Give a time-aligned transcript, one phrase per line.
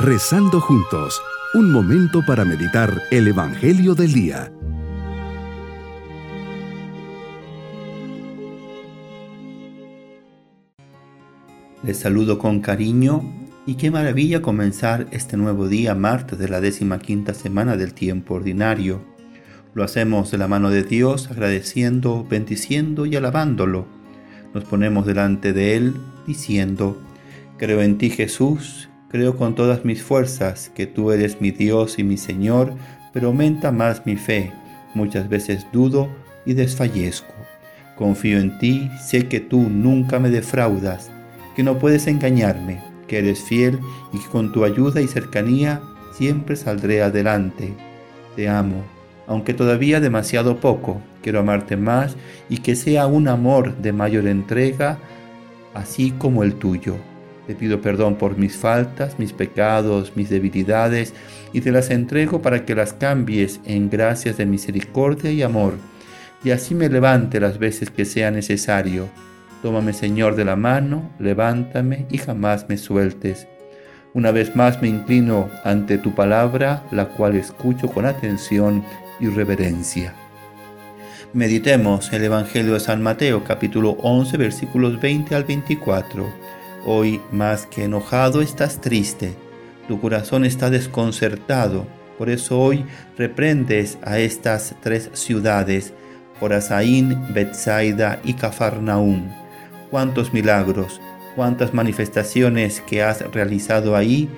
[0.00, 1.20] Rezando juntos,
[1.54, 4.52] un momento para meditar el Evangelio del Día.
[11.82, 13.24] Les saludo con cariño
[13.66, 18.34] y qué maravilla comenzar este nuevo día, martes de la décima quinta semana del tiempo
[18.34, 19.02] ordinario.
[19.74, 23.88] Lo hacemos de la mano de Dios, agradeciendo, bendiciendo y alabándolo.
[24.54, 25.94] Nos ponemos delante de Él
[26.24, 26.96] diciendo,
[27.56, 32.04] Creo en ti Jesús, creo con todas mis fuerzas que tú eres mi Dios y
[32.04, 32.74] mi Señor,
[33.12, 34.52] pero aumenta más mi fe.
[34.94, 36.08] Muchas veces dudo
[36.44, 37.34] y desfallezco.
[37.96, 41.10] Confío en ti, sé que tú nunca me defraudas,
[41.56, 43.78] que no puedes engañarme, que eres fiel
[44.12, 45.80] y que con tu ayuda y cercanía
[46.12, 47.74] siempre saldré adelante.
[48.36, 48.84] Te amo,
[49.26, 52.16] aunque todavía demasiado poco, quiero amarte más
[52.48, 54.98] y que sea un amor de mayor entrega,
[55.74, 56.96] así como el tuyo.
[57.48, 61.14] Te pido perdón por mis faltas, mis pecados, mis debilidades,
[61.54, 65.72] y te las entrego para que las cambies en gracias de misericordia y amor,
[66.44, 69.08] y así me levante las veces que sea necesario.
[69.62, 73.48] Tómame, Señor, de la mano, levántame y jamás me sueltes.
[74.12, 78.84] Una vez más me inclino ante tu palabra, la cual escucho con atención
[79.20, 80.12] y reverencia.
[81.32, 86.57] Meditemos el Evangelio de San Mateo, capítulo 11, versículos 20 al 24.
[86.90, 89.34] Hoy más que enojado estás triste,
[89.88, 91.86] tu corazón está desconcertado,
[92.16, 92.82] por eso hoy
[93.18, 95.92] reprendes a estas tres ciudades,
[96.40, 99.28] Horasaín, Bethsaida y Cafarnaúm.
[99.90, 100.98] Cuántos milagros,
[101.36, 104.30] cuántas manifestaciones que has realizado ahí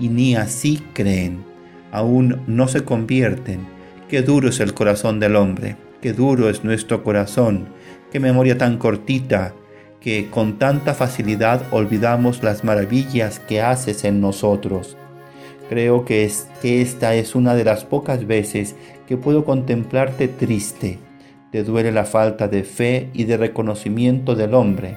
[0.00, 1.44] y ni así creen,
[1.92, 3.66] aún no se convierten.
[4.08, 7.68] Qué duro es el corazón del hombre, qué duro es nuestro corazón,
[8.10, 9.52] qué memoria tan cortita,
[10.00, 14.96] que con tanta facilidad olvidamos las maravillas que haces en nosotros.
[15.68, 18.74] Creo que, es, que esta es una de las pocas veces
[19.06, 20.98] que puedo contemplarte triste.
[21.50, 24.96] Te duele la falta de fe y de reconocimiento del hombre.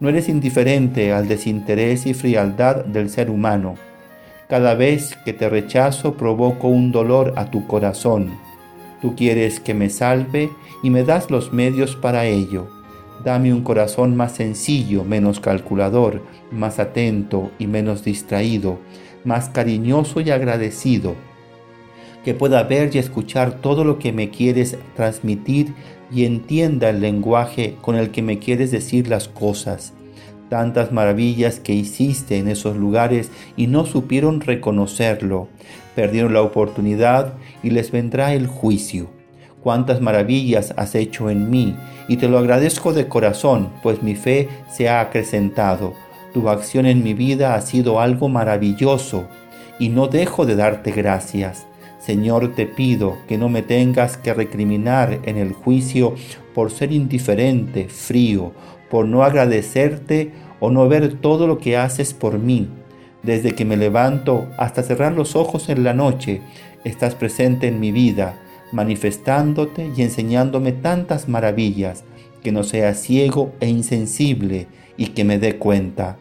[0.00, 3.74] No eres indiferente al desinterés y frialdad del ser humano.
[4.48, 8.30] Cada vez que te rechazo provoco un dolor a tu corazón.
[9.02, 10.50] Tú quieres que me salve
[10.82, 12.77] y me das los medios para ello
[13.24, 18.78] Dame un corazón más sencillo, menos calculador, más atento y menos distraído,
[19.24, 21.16] más cariñoso y agradecido,
[22.24, 25.74] que pueda ver y escuchar todo lo que me quieres transmitir
[26.12, 29.94] y entienda el lenguaje con el que me quieres decir las cosas.
[30.48, 35.48] Tantas maravillas que hiciste en esos lugares y no supieron reconocerlo,
[35.96, 39.17] perdieron la oportunidad y les vendrá el juicio
[39.68, 41.76] cuántas maravillas has hecho en mí,
[42.08, 45.92] y te lo agradezco de corazón, pues mi fe se ha acrecentado.
[46.32, 49.26] Tu acción en mi vida ha sido algo maravilloso,
[49.78, 51.66] y no dejo de darte gracias.
[51.98, 56.14] Señor, te pido que no me tengas que recriminar en el juicio
[56.54, 58.52] por ser indiferente, frío,
[58.88, 62.68] por no agradecerte o no ver todo lo que haces por mí.
[63.22, 66.40] Desde que me levanto hasta cerrar los ojos en la noche,
[66.84, 68.34] estás presente en mi vida
[68.72, 72.04] manifestándote y enseñándome tantas maravillas,
[72.42, 76.18] que no sea ciego e insensible y que me dé cuenta.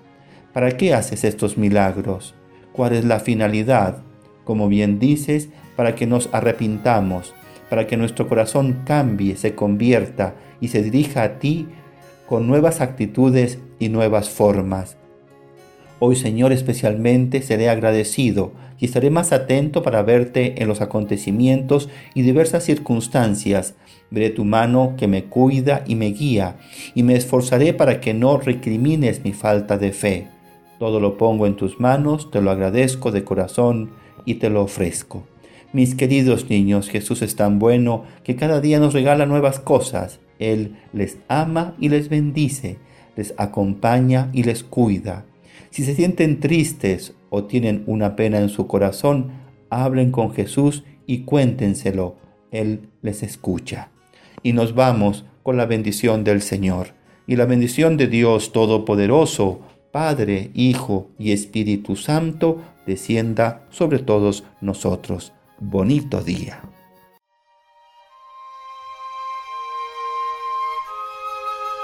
[0.53, 2.35] ¿Para qué haces estos milagros?
[2.73, 4.03] ¿Cuál es la finalidad?
[4.43, 7.33] Como bien dices, para que nos arrepintamos,
[7.69, 11.67] para que nuestro corazón cambie, se convierta y se dirija a ti
[12.27, 14.97] con nuevas actitudes y nuevas formas.
[15.99, 22.21] Hoy, Señor, especialmente seré agradecido y estaré más atento para verte en los acontecimientos y
[22.21, 23.73] diversas circunstancias.
[24.11, 26.57] Veré tu mano que me cuida y me guía,
[26.93, 30.27] y me esforzaré para que no recrimines mi falta de fe.
[30.77, 33.89] Todo lo pongo en tus manos, te lo agradezco de corazón
[34.23, 35.23] y te lo ofrezco.
[35.73, 40.19] Mis queridos niños, Jesús es tan bueno que cada día nos regala nuevas cosas.
[40.37, 42.77] Él les ama y les bendice,
[43.15, 45.25] les acompaña y les cuida.
[45.77, 49.27] Si se sienten tristes o tienen una pena en su corazón,
[49.69, 52.15] hablen con Jesús y cuéntenselo.
[52.49, 53.91] Él les escucha.
[54.41, 56.95] Y nos vamos con la bendición del Señor.
[57.27, 59.59] Y la bendición de Dios Todopoderoso,
[59.91, 65.31] Padre, Hijo y Espíritu Santo, descienda sobre todos nosotros.
[65.59, 66.59] Bonito día.